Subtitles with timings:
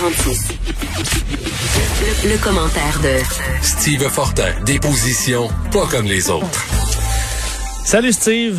[0.00, 0.48] 46.
[2.24, 3.18] Le, le commentaire de
[3.60, 6.64] Steve Fortin, des positions pas comme les autres.
[7.84, 8.56] Salut Steve.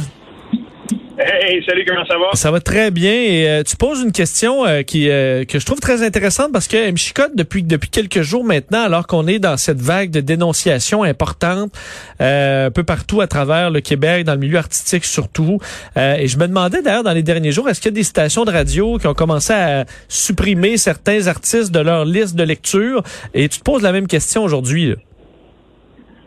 [1.24, 2.30] Hey, salut, comment ça va?
[2.34, 3.14] Ça va très bien.
[3.14, 6.68] Et euh, tu poses une question euh, qui euh, que je trouve très intéressante parce
[6.68, 11.04] que chicote depuis depuis quelques jours maintenant, alors qu'on est dans cette vague de dénonciation
[11.04, 11.72] importante
[12.20, 15.60] un peu partout à travers le Québec, dans le milieu artistique surtout.
[15.96, 18.46] et je me demandais d'ailleurs dans les derniers jours, est-ce qu'il y a des stations
[18.46, 23.04] de radio qui ont commencé à supprimer certains artistes de leur liste de lecture?
[23.34, 24.96] Et tu te poses la même question aujourd'hui.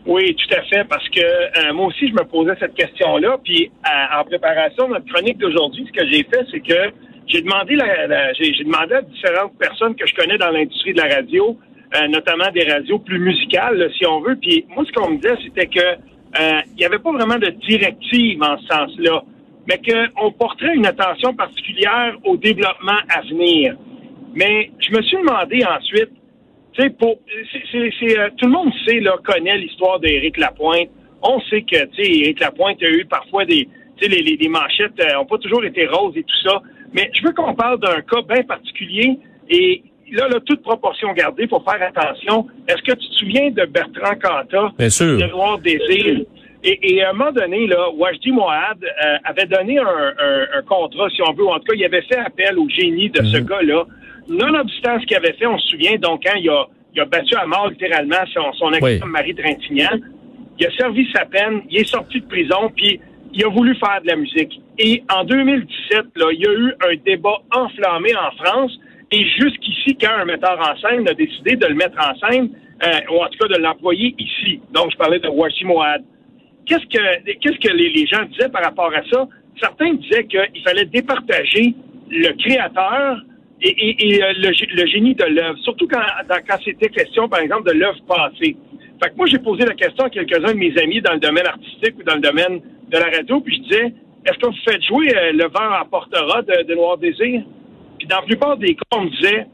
[0.07, 3.39] Oui, tout à fait, parce que euh, moi aussi, je me posais cette question-là.
[3.43, 6.93] Puis, en préparation de notre chronique d'aujourd'hui, ce que j'ai fait, c'est que
[7.27, 11.15] j'ai demandé, la, j'ai, demandé à différentes personnes que je connais dans l'industrie de la
[11.15, 11.59] radio,
[11.97, 14.37] euh, notamment des radios plus musicales, si on veut.
[14.37, 17.49] Puis, moi, ce qu'on me disait, c'était que euh, il n'y avait pas vraiment de
[17.67, 19.23] directive en ce sens-là,
[19.67, 23.75] mais qu'on porterait une attention particulière au développement à venir.
[24.35, 26.11] Mais je me suis demandé ensuite,
[26.77, 27.19] tu pour,
[27.73, 30.89] c'est, euh, tout le monde sait, là, connaît l'histoire d'Éric Lapointe.
[31.23, 34.49] On sait que, tu sais, Éric Lapointe a eu parfois des, tu sais, les, les,
[34.49, 36.61] manchettes n'ont euh, pas toujours été roses et tout ça.
[36.93, 41.47] Mais je veux qu'on parle d'un cas bien particulier et là, là, toute proportion gardée,
[41.47, 42.47] faut faire attention.
[42.69, 44.73] Est-ce que tu te souviens de Bertrand Cantat?
[44.79, 45.19] Bien sûr.
[45.19, 46.23] De Noir Désir.
[46.67, 50.63] Et, et, à un moment donné, là, Wajdi Moad euh, avait donné un, un, un,
[50.63, 53.23] contrat, si on veut, ou en tout cas, il avait fait appel au génie de
[53.23, 53.45] ce mhm.
[53.45, 53.85] gars-là
[54.29, 57.05] nonobstant ce qu'il avait fait, on se souvient, donc, quand hein, il, a, il a
[57.05, 59.99] battu à mort littéralement son, son ex Marie Trintignant,
[60.59, 63.01] il a servi sa peine, il est sorti de prison, puis
[63.33, 64.61] il a voulu faire de la musique.
[64.79, 68.79] Et en 2017, là, il y a eu un débat enflammé en France,
[69.11, 72.51] et jusqu'ici, quand un metteur en scène a décidé de le mettre en scène,
[72.85, 76.03] euh, ou en tout cas de l'employer ici, donc je parlais de Washi Moad,
[76.67, 79.29] qu'est-ce que, qu'est-ce que les, les gens disaient par rapport à ça?
[79.61, 81.75] Certains disaient qu'il fallait départager
[82.11, 83.19] le créateur
[83.65, 86.01] et, euh, le, génie de l'œuvre, surtout quand,
[86.65, 88.57] c'était question, par exemple, de l'œuvre passée.
[89.03, 91.99] Fait moi, j'ai posé la question à quelques-uns de mes amis dans le domaine artistique
[91.99, 93.95] ou dans le domaine de la radio, puis je disais,
[94.27, 97.43] est-ce qu'on vous fait jouer euh, Le vent emportera de, de, Noir Désir?
[97.99, 99.47] Puis dans la plupart des cas, on me disait,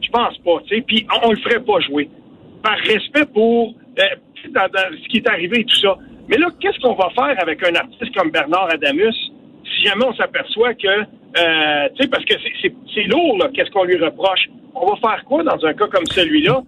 [0.00, 2.08] je pense pas, tu sais, puis on, le ferait pas jouer.
[2.62, 4.02] Par respect pour euh,
[4.44, 5.96] ce qui est arrivé et tout ça.
[6.28, 9.14] Mais là, qu'est-ce qu'on va faire avec un artiste comme Bernard Adamus
[9.84, 12.34] jamais on s'aperçoit que euh, tu sais, parce que
[12.94, 14.48] c'est lourd, qu'est-ce qu'on lui reproche.
[14.74, 16.62] On va faire quoi dans un cas comme celui-là?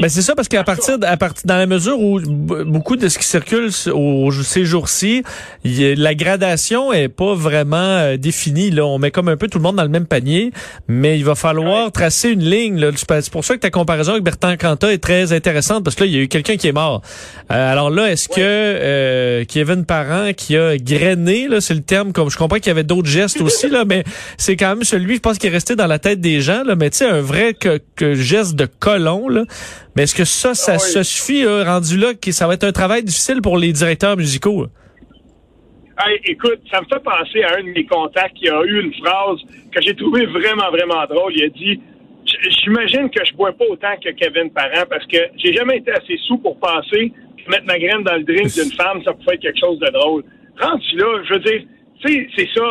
[0.00, 3.18] Ben c'est ça parce qu'à partir, à partir dans la mesure où beaucoup de ce
[3.18, 5.24] qui circule au, ces jours-ci,
[5.64, 8.70] la gradation est pas vraiment euh, définie.
[8.70, 10.52] Là, on met comme un peu tout le monde dans le même panier,
[10.88, 12.80] mais il va falloir tracer une ligne.
[12.96, 16.06] C'est pour ça que ta comparaison avec Bertrand Cantat est très intéressante parce que là,
[16.06, 17.02] il y a eu quelqu'un qui est mort.
[17.50, 22.12] Euh, alors là, est-ce que euh, Kevin Parent qui a grainé, là, c'est le terme,
[22.12, 24.04] comme je comprends qu'il y avait d'autres gestes aussi là, mais
[24.36, 26.62] c'est quand même celui, je pense, qui est resté dans la tête des gens.
[26.62, 29.28] Là, mais tu sais, un vrai que, que geste de colon.
[29.30, 29.44] Là,
[29.96, 33.02] mais est-ce que ça, ça, ah suffit, rendu là, que ça va être un travail
[33.02, 34.66] difficile pour les directeurs musicaux?
[36.24, 39.38] écoute, ça me fait penser à un de mes contacts qui a eu une phrase
[39.72, 41.32] que j'ai trouvée vraiment, vraiment drôle.
[41.36, 41.80] Il a dit
[42.62, 46.16] J'imagine que je bois pas autant que Kevin Parent parce que j'ai jamais été assez
[46.26, 49.42] sous pour penser que mettre ma graine dans le drink d'une femme, ça pouvait être
[49.42, 50.24] quelque chose de drôle.
[50.60, 51.62] Rendu là, je veux dire,
[52.04, 52.64] c'est ça.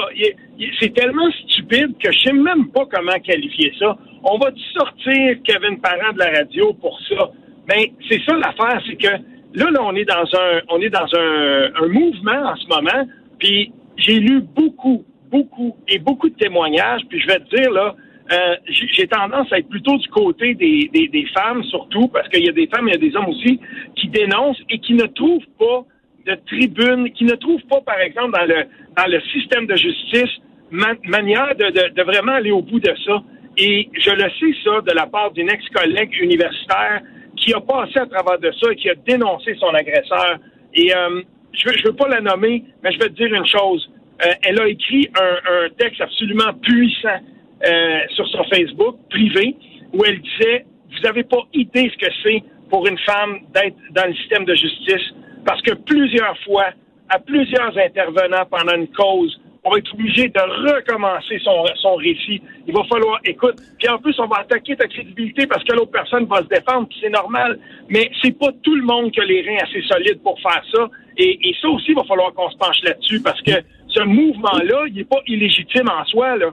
[0.79, 5.79] C'est tellement stupide que je sais même pas comment qualifier ça on va sortir Kevin
[5.79, 7.31] Parent de la radio pour ça.
[7.67, 9.07] Mais c'est ça l'affaire, c'est que
[9.53, 13.07] là, là, on est dans un, on est dans un, mouvement en ce moment.
[13.37, 17.01] Puis j'ai lu beaucoup, beaucoup et beaucoup de témoignages.
[17.09, 17.95] Puis je vais te dire là,
[18.31, 22.49] euh, j'ai tendance à être plutôt du côté des, des, femmes surtout, parce qu'il y
[22.49, 23.59] a des femmes, il y a des hommes aussi
[23.95, 25.83] qui dénoncent et qui ne trouvent pas
[26.27, 28.65] de tribune, qui ne trouvent pas, par exemple, dans le
[28.97, 30.29] dans le système de justice,
[30.71, 33.23] manière de, de vraiment aller au bout de ça.
[33.61, 37.01] Et je le sais, ça, de la part d'une ex-collègue universitaire
[37.35, 40.37] qui a passé à travers de ça et qui a dénoncé son agresseur.
[40.73, 41.21] Et euh,
[41.51, 43.89] je veux, veux pas la nommer, mais je vais te dire une chose.
[44.25, 47.19] Euh, elle a écrit un, texte absolument puissant
[47.65, 49.55] euh, sur son Facebook privé
[49.93, 54.07] où elle disait Vous n'avez pas idée ce que c'est pour une femme d'être dans
[54.07, 55.13] le système de justice
[55.45, 56.67] parce que plusieurs fois,
[57.09, 59.39] à plusieurs intervenants pendant une cause,
[59.69, 62.41] on va être obligé de recommencer son, son récit.
[62.67, 65.91] Il va falloir, écoute, puis en plus, on va attaquer ta crédibilité parce que l'autre
[65.91, 67.59] personne va se défendre, puis c'est normal.
[67.87, 70.87] Mais c'est pas tout le monde qui a les reins assez solides pour faire ça.
[71.17, 73.51] Et, ça aussi, il va falloir qu'on se penche là-dessus parce que
[73.89, 76.47] ce mouvement-là, il n'est pas illégitime en soi, là.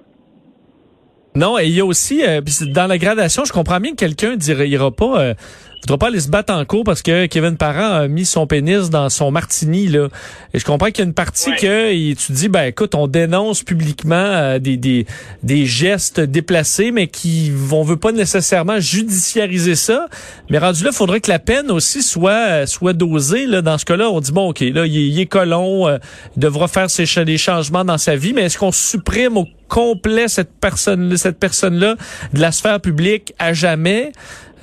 [1.34, 4.36] Non, et il y a aussi, euh, dans la gradation, je comprends bien que quelqu'un
[4.36, 5.34] dira pas, euh,
[5.82, 8.90] voudra pas aller se battre en cours parce que Kevin Parent a mis son pénis
[8.90, 10.08] dans son martini là.
[10.54, 13.62] Et je comprends qu'il y a une partie que tu dis ben écoute, on dénonce
[13.62, 15.06] publiquement euh, des, des
[15.42, 20.08] des gestes déplacés mais qui on veut pas nécessairement judiciariser ça,
[20.50, 23.62] mais rendu là, il faudrait que la peine aussi soit euh, soit dosée là.
[23.62, 25.98] Dans ce cas-là, on dit bon OK, là il est, colon, euh,
[26.36, 30.28] il devra faire ses des changements dans sa vie, mais est-ce qu'on supprime au complet
[30.28, 31.96] cette personne cette personne là
[32.32, 34.12] de la sphère publique à jamais?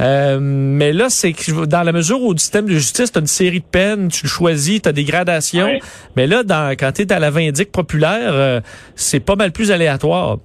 [0.02, 3.22] Euh, mais là, c'est que dans la mesure où du système de justice, tu as
[3.22, 5.80] une série de peines, tu le choisis, tu as des gradations.
[6.16, 8.60] Mais là, dans, quand tu es à la vindique populaire, euh,
[8.96, 10.38] c'est pas mal plus aléatoire.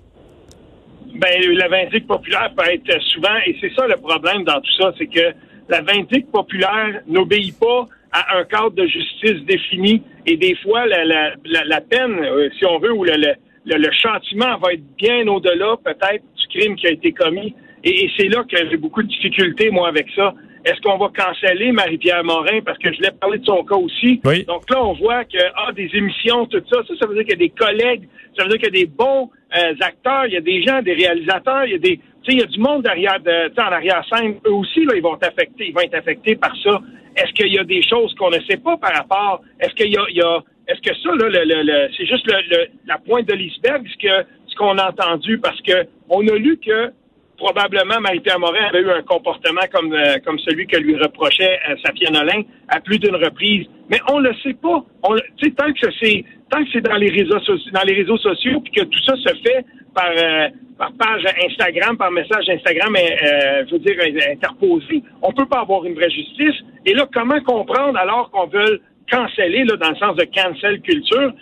[1.14, 4.92] Ben, la vindique populaire peut être souvent, et c'est ça le problème dans tout ça,
[4.98, 5.34] c'est que
[5.68, 10.02] la vindique populaire n'obéit pas à un cadre de justice défini.
[10.26, 11.34] Et des fois, la, la,
[11.64, 15.76] la, peine, euh, si on veut, ou le, le, le châtiment va être bien au-delà
[15.84, 17.54] peut-être du crime qui a été commis.
[17.84, 20.34] Et, c'est là que j'ai beaucoup de difficultés, moi, avec ça.
[20.64, 22.60] Est-ce qu'on va canceller Marie-Pierre Morin?
[22.64, 24.20] Parce que je l'ai parlé de son cas aussi?
[24.46, 27.40] Donc là, on voit que ah, des émissions, tout ça, ça, ça veut dire qu'il
[27.40, 30.34] y a des collègues, ça veut dire qu'il y a des bons euh, acteurs, il
[30.34, 31.96] y a des gens, des réalisateurs, il y a des.
[31.96, 34.34] Tu sais, il y a du monde derrière de, en arrière-scène.
[34.46, 36.80] Eux aussi, là, ils vont être affectés, ils vont être affectés par ça.
[37.16, 39.40] Est-ce qu'il y a des choses qu'on ne sait pas par rapport?
[39.60, 42.66] Est-ce qu'il y a, y a est-ce que ça, là, le, le, c'est juste le,
[42.86, 46.58] la pointe de l'iceberg, ce que ce qu'on a entendu, parce que on a lu
[46.58, 46.92] que
[47.38, 51.76] probablement Marie-Pierre Morin avait eu un comportement comme, euh, comme celui que lui reprochait euh,
[51.84, 53.66] Safia Nolin à plus d'une reprise.
[53.88, 54.84] Mais on le sait pas.
[55.04, 58.60] On, tant que c'est tant que c'est dans les réseaux sociaux, dans les réseaux sociaux,
[58.60, 59.64] puis que tout ça se fait
[59.94, 63.96] par euh, par page Instagram, par message Instagram, euh, je veux dire
[64.30, 66.54] interposé, on peut pas avoir une vraie justice.
[66.86, 68.80] Et là, comment comprendre alors qu'on veut
[69.10, 71.32] canceller, là, dans le sens de cancel culture,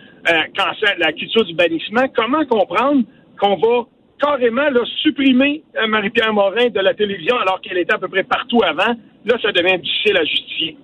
[0.56, 3.02] cancel la culture du bannissement, comment comprendre
[3.38, 3.86] qu'on va
[4.20, 8.24] carrément là, supprimer euh, Marie-Pierre Morin de la télévision alors qu'elle était à peu près
[8.24, 8.94] partout avant.
[9.24, 10.76] Là, ça devient difficile à justifier.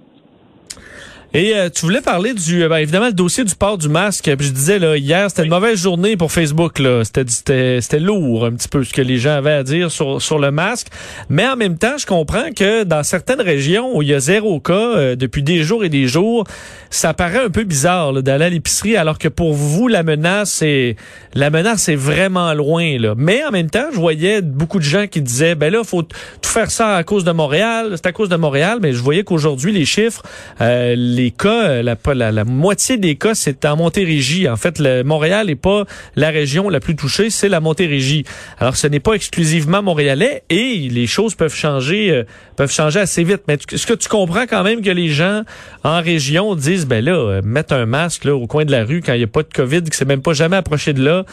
[1.35, 4.31] Et euh, tu voulais parler du, euh, ben, évidemment, le dossier du port du masque.
[4.37, 6.79] Puis je disais là hier, c'était une mauvaise journée pour Facebook.
[6.79, 10.21] Là, c'était, c'était lourd un petit peu ce que les gens avaient à dire sur
[10.21, 10.89] sur le masque.
[11.31, 14.61] Mais en même temps, je comprends que dans certaines régions où il y a zéro
[14.61, 16.45] cas euh, depuis des jours et des jours,
[16.91, 20.97] ça paraît un peu bizarre d'aller à l'épicerie, alors que pour vous la menace est
[21.33, 22.99] la menace est vraiment loin.
[22.99, 23.15] Là.
[23.17, 26.11] Mais en même temps, je voyais beaucoup de gens qui disaient, ben là, faut tout
[26.43, 27.93] faire ça à cause de Montréal.
[27.97, 28.81] C'est à cause de Montréal.
[28.83, 30.23] Mais je voyais qu'aujourd'hui les chiffres,
[30.61, 31.83] les cas, euh,
[32.15, 34.49] la, moitié des cas, c'est en Montérégie.
[34.49, 35.85] En fait, le, Montréal n'est pas
[36.17, 38.25] la région la plus touchée, c'est la Montérégie.
[38.59, 42.25] Alors, ce n'est pas exclusivement montréalais et les choses peuvent changer, euh,
[42.57, 43.43] peuvent changer assez vite.
[43.49, 45.43] Mais est-ce que tu comprends quand même que les gens
[45.85, 49.01] en région disent, ben là, euh, mettre un masque là, au coin de la rue
[49.01, 51.25] quand il n'y a pas de COVID, que c'est même pas jamais approché de là,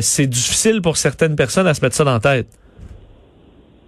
[0.00, 2.46] c'est difficile pour certaines personnes à se mettre ça dans la tête?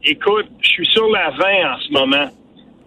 [0.04, 2.30] Écoute, je suis sur la 20 en ce moment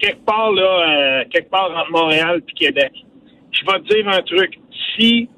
[0.01, 2.91] quelque part, là, euh, quelque part entre Montréal et Québec.
[3.51, 4.59] Je vais te dire un truc.
[4.95, 5.29] Si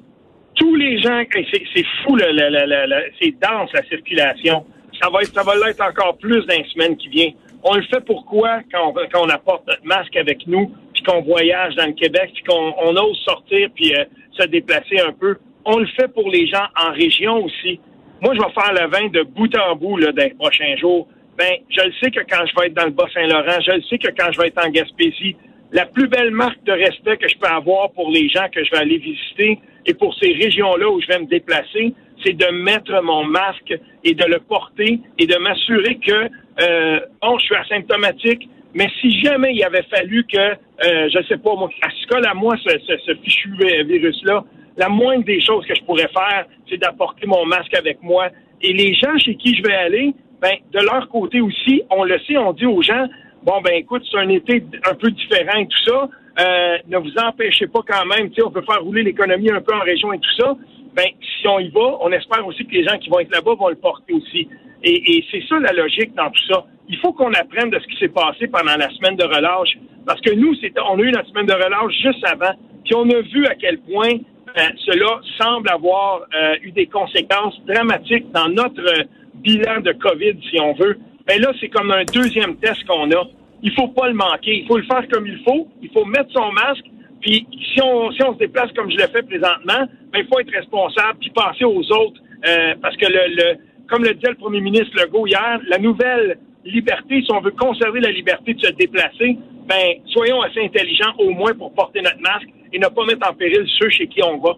[0.54, 4.64] tous les gens, c'est fou, c'est dense la circulation.
[5.00, 7.34] Ça va l'être encore plus dans les semaines qui viennent.
[7.62, 8.60] On le fait pourquoi?
[8.72, 12.44] Quand quand on apporte notre masque avec nous, puis qu'on voyage dans le Québec, puis
[12.44, 14.04] qu'on on ose sortir puis euh,
[14.38, 15.36] se déplacer un peu.
[15.64, 17.80] On le fait pour les gens en région aussi.
[18.20, 21.08] Moi, je vais faire le vin de bout en bout là, dans les prochains jours
[21.36, 23.98] ben, je le sais que quand je vais être dans le Bas-Saint-Laurent, je le sais
[23.98, 25.36] que quand je vais être en Gaspésie,
[25.72, 28.70] la plus belle marque de respect que je peux avoir pour les gens que je
[28.70, 31.94] vais aller visiter et pour ces régions-là où je vais me déplacer,
[32.24, 36.30] c'est de mettre mon masque et de le porter et de m'assurer que,
[36.62, 41.38] euh, bon, je suis asymptomatique, mais si jamais il avait fallu que, euh, je sais
[41.38, 43.50] pas, moi, à ce cas à moi, ce, ce, ce fichu
[43.86, 44.44] virus-là,
[44.76, 48.28] la moindre des choses que je pourrais faire, c'est d'apporter mon masque avec moi.
[48.62, 52.18] Et les gens chez qui je vais aller, ben, de leur côté aussi, on le
[52.20, 53.06] sait, on dit aux gens,
[53.42, 56.08] bon, ben écoute, c'est un été un peu différent et tout ça,
[56.40, 59.60] euh, ne vous empêchez pas quand même, tu sais, on peut faire rouler l'économie un
[59.60, 60.56] peu en région et tout ça.
[60.94, 63.54] Ben, si on y va, on espère aussi que les gens qui vont être là-bas
[63.54, 64.48] vont le porter aussi.
[64.82, 66.64] Et, c'est ça la logique dans tout ça.
[66.88, 70.20] Il faut qu'on apprenne de ce qui s'est passé pendant la semaine de relâche, parce
[70.20, 70.54] que nous,
[70.90, 72.52] on a eu la semaine de relâche juste avant,
[72.84, 74.12] puis on a vu à quel point
[74.56, 79.06] euh, cela semble avoir euh, eu des conséquences dramatiques dans notre
[79.44, 83.24] bilan de COVID, si on veut, ben là, c'est comme un deuxième test qu'on a.
[83.62, 84.60] Il faut pas le manquer.
[84.60, 85.68] Il faut le faire comme il faut.
[85.82, 86.84] Il faut mettre son masque.
[87.20, 90.38] Puis si on, si on se déplace comme je le fais présentement, ben, il faut
[90.40, 92.20] être responsable puis passer aux autres.
[92.46, 93.56] Euh, parce que le, le,
[93.88, 98.00] comme le disait le premier ministre Legault hier, la nouvelle liberté, si on veut conserver
[98.00, 102.48] la liberté de se déplacer, ben soyons assez intelligents au moins pour porter notre masque
[102.72, 104.56] et ne pas mettre en péril ceux chez qui on va.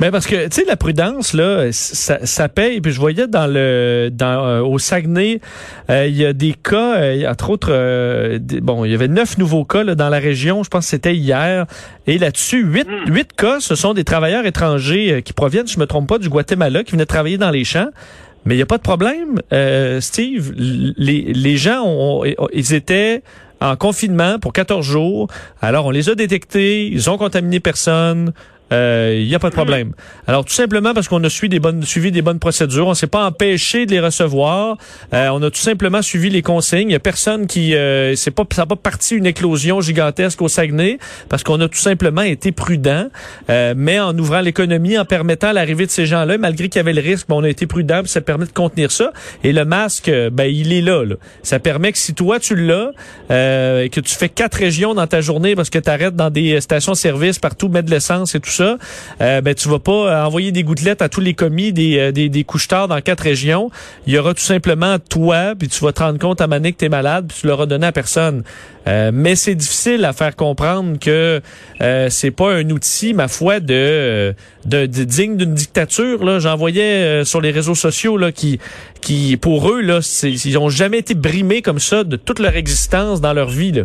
[0.00, 2.80] Ben parce que tu sais la prudence là, ça, ça paye.
[2.80, 5.40] Puis je voyais dans le dans euh, au Saguenay,
[5.90, 9.64] euh, il y a des cas, euh, entre autres, bon, il y avait neuf nouveaux
[9.64, 10.62] cas là, dans la région.
[10.62, 11.66] Je pense que c'était hier.
[12.06, 13.12] Et là-dessus, huit hmm.
[13.12, 16.82] huit cas, ce sont des travailleurs étrangers qui proviennent, je me trompe pas, du Guatemala,
[16.84, 17.90] qui venaient travailler dans les champs.
[18.44, 19.40] Mais il n'y a pas de problème,
[20.00, 20.52] Steve.
[20.56, 23.22] Les, les gens, ont, ils étaient
[23.62, 25.28] en confinement pour 14 jours.
[25.60, 28.32] Alors, on les a détectés, ils ont contaminé personne
[28.72, 29.92] il euh, n'y a pas de problème.
[30.26, 33.06] Alors tout simplement parce qu'on a suivi des bonnes suivi des bonnes procédures, on s'est
[33.06, 34.78] pas empêché de les recevoir.
[35.12, 36.90] Euh, on a tout simplement suivi les consignes.
[36.90, 40.48] Y a personne qui euh, c'est pas ça n'a pas parti une éclosion gigantesque au
[40.48, 43.08] Saguenay parce qu'on a tout simplement été prudent.
[43.50, 46.94] Euh, mais en ouvrant l'économie, en permettant l'arrivée de ces gens-là, malgré qu'il y avait
[46.94, 49.12] le risque, ben, on a été prudent, puis ça permet de contenir ça.
[49.44, 51.04] Et le masque, ben il est là.
[51.04, 51.16] là.
[51.42, 52.90] Ça permet que si toi tu l'as
[53.28, 56.58] et que tu fais quatre régions dans ta journée parce que tu arrêtes dans des
[56.60, 58.61] stations-service partout mettre de l'essence et tout ça
[59.20, 62.28] euh, ben tu vas pas envoyer des gouttelettes à tous les commis des, euh, des,
[62.28, 63.70] dans quatre régions.
[64.06, 66.78] Il y aura tout simplement toi, puis tu vas te rendre compte à Mané que
[66.78, 68.42] tu es malade, puis tu l'auras donné à personne.
[68.88, 71.40] Euh, mais c'est difficile à faire comprendre que
[71.80, 76.40] euh, c'est pas un outil, ma foi, de, de, digne d'une dictature.
[76.40, 78.58] J'en voyais sur les réseaux sociaux là qui,
[79.00, 83.20] qui pour eux là, ils ont jamais été brimés comme ça de toute leur existence
[83.20, 83.82] dans leur vie là.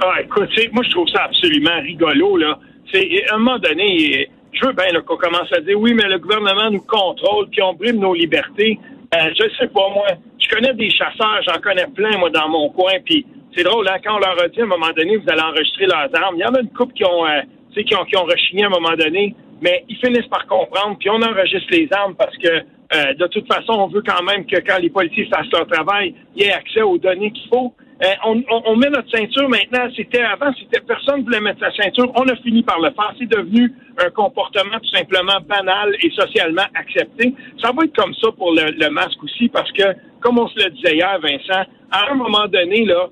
[0.00, 2.58] Ah, écoute, moi je trouve ça absolument rigolo là
[2.92, 6.70] à un moment donné, je veux bien qu'on commence à dire oui, mais le gouvernement
[6.70, 8.78] nous contrôle, puis on brime nos libertés.
[9.14, 10.06] Euh, je sais pas, moi.
[10.38, 13.24] Je connais des chasseurs, j'en connais plein, moi, dans mon coin, puis
[13.56, 15.86] c'est drôle, hein, quand on leur a dit à un moment donné, vous allez enregistrer
[15.86, 17.40] leurs armes, il y en a une couple qui ont, euh,
[17.74, 21.08] qui ont, qui ont rechigné à un moment donné, mais ils finissent par comprendre, puis
[21.08, 24.56] on enregistre les armes parce que euh, de toute façon, on veut quand même que
[24.56, 27.72] quand les policiers fassent leur travail, il y ait accès aux données qu'il faut.
[28.02, 29.88] Euh, on, met notre ceinture maintenant.
[29.94, 32.10] C'était avant, c'était personne ne voulait mettre sa ceinture.
[32.16, 33.14] On a fini par le faire.
[33.18, 33.72] C'est devenu
[34.04, 37.34] un comportement tout simplement banal et socialement accepté.
[37.62, 39.84] Ça va être comme ça pour le, masque aussi, parce que,
[40.20, 43.08] comme on se le disait hier, Vincent, à un moment donné, là,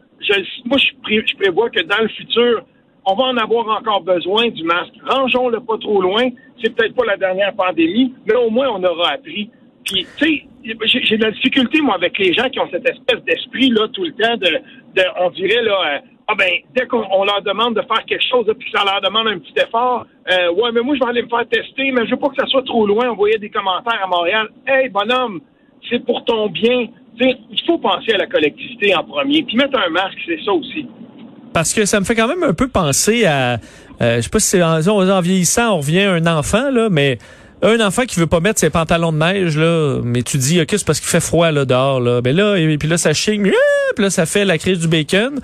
[0.65, 2.65] moi, je, je prévois que dans le futur,
[3.05, 4.95] on va en avoir encore besoin du masque.
[5.07, 6.29] Rangeons-le pas trop loin.
[6.63, 9.51] C'est peut-être pas la dernière pandémie, mais au moins on aura appris.
[9.85, 10.45] Puis, tu sais,
[11.05, 14.05] j'ai de la difficulté, moi, avec les gens qui ont cette espèce d'esprit, là, tout
[14.05, 15.99] le temps, de, on dirait, là, euh,
[16.29, 19.39] ah ben, dès qu'on leur demande de faire quelque chose, puis ça leur demande un
[19.39, 22.17] petit effort, euh, ouais, mais moi, je vais aller me faire tester, mais je veux
[22.17, 23.11] pas que ça soit trop loin.
[23.11, 24.49] On voyait des commentaires à Montréal.
[24.67, 25.41] Hey, bonhomme,
[25.91, 26.87] c'est pour ton bien.
[27.21, 29.43] sais, il faut penser à la collectivité en premier.
[29.43, 30.87] Puis mettre un masque, c'est ça aussi.
[31.53, 33.59] Parce que ça me fait quand même un peu penser à,
[34.01, 37.19] euh, je sais pas si c'est en, en, vieillissant, on revient un enfant, là, mais
[37.63, 40.69] un enfant qui veut pas mettre ses pantalons de neige là, mais tu dis ok
[40.71, 43.51] c'est parce qu'il fait froid là dehors là, ben là et, puis là ça chigne,
[43.95, 45.41] puis là ça fait la crise du bacon.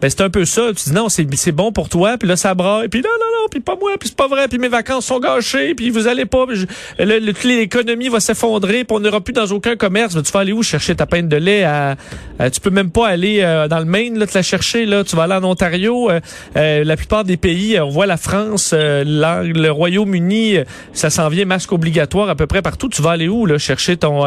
[0.00, 0.68] Ben c'est un peu ça.
[0.76, 3.42] Tu dis non, c'est c'est bon pour toi, puis là ça braille, puis là non
[3.42, 6.06] non, puis pas moi, puis c'est pas vrai, puis mes vacances sont gâchées, puis vous
[6.06, 6.46] allez pas,
[6.98, 10.14] l'économie va s'effondrer, puis on n'ira plus dans aucun commerce.
[10.14, 11.96] Mais tu vas aller où chercher ta peine de lait à,
[12.52, 15.16] tu peux même pas aller euh, dans le Maine là te la chercher là, tu
[15.16, 16.20] vas aller en Ontario, euh,
[16.56, 20.58] euh, la plupart des pays, on voit la France, le Royaume-Uni,
[20.92, 22.88] ça s'en vient masque obligatoire à peu près partout.
[22.88, 24.24] Tu vas aller où là chercher ton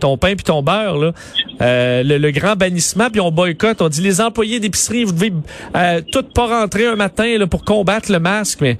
[0.00, 1.12] ton pain puis ton beurre là,
[1.60, 5.32] le, le, grand bannissement puis on boycotte, on dit les employés d'épicerie vous devez
[5.76, 8.78] euh, tout pas rentrer un matin là, pour combattre le masque, mais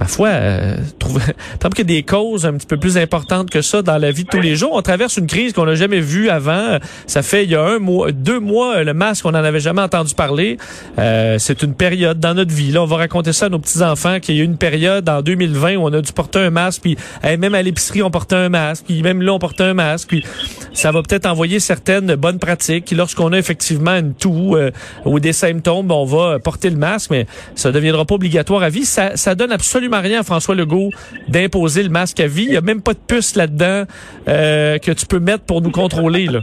[0.00, 1.20] ma foi, euh, trouve,
[1.58, 4.10] tant qu'il y a des causes un petit peu plus importantes que ça dans la
[4.10, 4.72] vie de tous les jours.
[4.74, 6.78] On traverse une crise qu'on n'a jamais vue avant.
[7.06, 9.82] Ça fait il y a un mois, deux mois, le masque, on n'en avait jamais
[9.82, 10.58] entendu parler.
[10.98, 12.72] Euh, c'est une période dans notre vie.
[12.72, 15.08] Là, on va raconter ça à nos petits enfants qu'il y a eu une période
[15.08, 18.36] en 2020 où on a dû porter un masque, puis même à l'épicerie on portait
[18.36, 20.24] un masque, puis même là on portait un masque, puis
[20.72, 22.92] ça va peut-être envoyer certaines bonnes pratiques.
[22.92, 24.70] Lorsqu'on a effectivement une toux euh,
[25.04, 28.68] ou des symptômes, on va porter le masque, mais ça ne deviendra pas obligatoire à
[28.68, 28.84] vie.
[29.18, 30.90] Ça donne absolument rien François Legault
[31.28, 32.44] d'imposer le masque à vie.
[32.44, 33.84] Il n'y a même pas de puce là-dedans
[34.28, 36.26] euh, que tu peux mettre pour nous contrôler.
[36.26, 36.40] Là.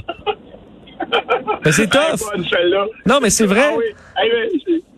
[1.64, 2.22] Ben, c'est tough.
[3.06, 3.70] non, mais c'est vrai.
[4.16, 4.22] Ah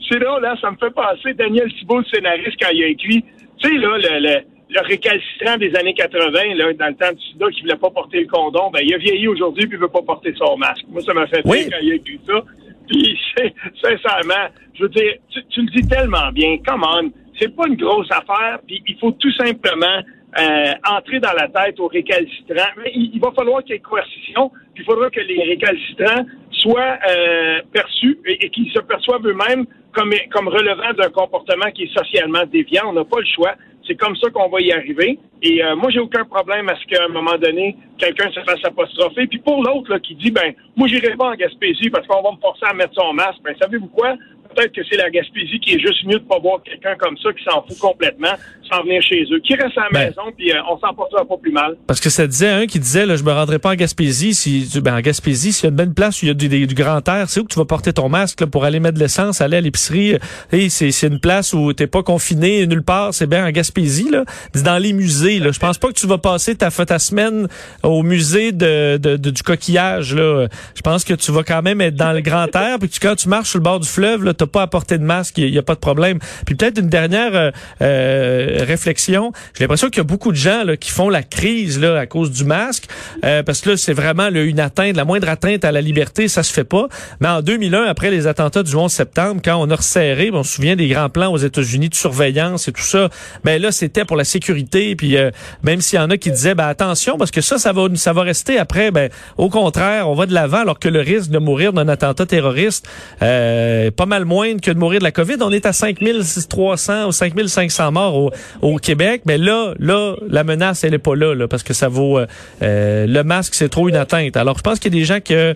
[0.10, 3.24] c'est drôle, là, ça me fait penser Daniel Thibault, le scénariste, quand il a écrit,
[3.58, 7.46] tu sais, là, le, le, récalcitrant des années 80, là, dans le temps de Sida,
[7.52, 10.02] qui voulait pas porter le condom, ben, il a vieilli aujourd'hui puis il veut pas
[10.02, 10.86] porter son masque.
[10.90, 11.68] Moi, ça m'a fait oui.
[11.70, 12.42] quand il a écrit ça.
[12.88, 13.20] Puis,
[13.82, 16.58] sincèrement, je veux dire, tu, tu le dis tellement bien.
[16.66, 20.02] Come on c'est pas une grosse affaire, puis il faut tout simplement
[20.40, 22.74] euh, entrer dans la tête aux récalcitrants.
[22.78, 26.98] Mais il, va falloir qu'il y ait coercition, puis il faudra que les récalcitrants soient
[27.10, 32.46] euh, perçus et, qu'ils se perçoivent eux-mêmes comme, comme relevant d'un comportement qui est socialement
[32.46, 32.84] déviant.
[32.88, 33.56] On n'a pas le choix.
[33.88, 35.18] C'est comme ça qu'on va y arriver.
[35.42, 38.64] Et euh, moi, j'ai aucun problème à ce qu'à un moment donné, quelqu'un se fasse
[38.66, 39.28] apostropher.
[39.28, 42.42] Puis pour l'autre qui dit, ben, moi, j'irai pas en Gaspésie parce qu'on va me
[42.42, 43.40] forcer à mettre son masque.
[43.44, 44.16] Ben, savez-vous quoi?
[44.58, 47.30] Peut-être que c'est la Gaspésie qui est juste mieux de pas voir quelqu'un comme ça
[47.34, 48.34] qui s'en fout complètement
[48.70, 50.10] sans venir chez eux, qui reste à la Ben.
[50.10, 51.78] maison, puis euh, on s'en portera pas plus mal.
[51.88, 54.68] Parce que ça disait un qui disait, là, je me rendrai pas en Gaspésie si,
[54.82, 56.76] ben, en Gaspésie, s'il y a une bonne place où il y a du, du
[56.76, 59.00] grand air, c'est où que tu vas porter ton masque, là, pour aller mettre de
[59.00, 60.18] l'essence, aller à l'épicerie.
[60.52, 64.10] Hey, c'est, c'est une place où t'es pas confiné nulle part, c'est bien en Gaspésie,
[64.12, 64.26] là.
[64.66, 65.52] Dans les musées, là.
[65.54, 67.48] Je pense pas que tu vas passer ta, ta semaine
[67.84, 70.48] au musée de, de- de- du coquillage, là.
[70.76, 73.16] Je pense que tu vas quand même être dans le grand air, puis que quand
[73.16, 75.58] tu marches sur le bord du fleuve, là, t'as pas porter de masque, il y,
[75.58, 76.20] a pas de problème.
[76.46, 77.52] Puis peut-être une dernière euh,
[77.82, 79.32] euh, réflexion.
[79.54, 82.32] J'ai l'impression qu'il y a beaucoup de gens qui font la crise là, à cause
[82.32, 82.86] du masque,
[83.24, 86.28] euh, parce que là, c'est vraiment là, une atteinte, la moindre atteinte à la liberté,
[86.28, 86.88] ça se fait pas.
[87.20, 90.56] Mais en 2001, après les attentats du 11 septembre, quand on a resserré, on se
[90.56, 93.10] souvient des grands plans aux États-Unis de surveillance et tout ça,
[93.44, 94.96] mais là, c'était pour la sécurité.
[94.96, 95.32] Puis euh,
[95.64, 98.14] même s'il y en a qui disaient, ben attention, parce que ça, ça va, ça
[98.14, 98.92] va rester après.
[98.92, 102.26] Ben au contraire, on va de l'avant, alors que le risque de mourir d'un attentat
[102.26, 102.88] terroriste
[103.22, 105.38] est pas mal moindre que de mourir de la COVID.
[105.42, 108.32] On est à 5300 ou 5500 morts
[108.62, 112.20] au, Québec, mais là, là, la menace, elle est pas là, parce que ça vaut
[112.20, 112.28] euh,
[112.62, 114.38] euh, le masque, c'est trop une atteinte.
[114.38, 115.54] Alors, je pense qu'il y a des gens que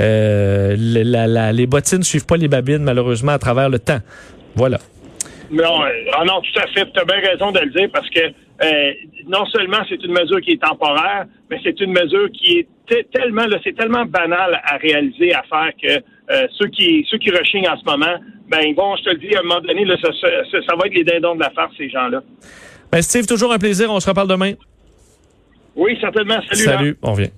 [0.00, 4.00] euh, les bottines suivent pas les babines, malheureusement, à travers le temps.
[4.56, 4.78] Voilà.
[5.52, 6.90] Non, euh, ah non, tout à fait.
[6.92, 8.92] Tu as bien raison de le dire parce que euh,
[9.28, 13.02] non seulement c'est une mesure qui est temporaire, mais c'est une mesure qui est te-
[13.18, 17.30] tellement, là, c'est tellement banal à réaliser, à faire que euh, ceux qui ceux qui
[17.30, 18.16] rechignent en ce moment,
[18.48, 20.74] ben ils vont, je te le dis, à un moment donné, là, ça, ça, ça
[20.76, 22.22] va être les dindons de la farce, ces gens-là.
[22.90, 23.90] Ben, Steve, toujours un plaisir.
[23.90, 24.52] On se reparle demain.
[25.76, 26.40] Oui, certainement.
[26.50, 26.62] Salut.
[26.62, 26.96] Salut.
[27.02, 27.30] On revient.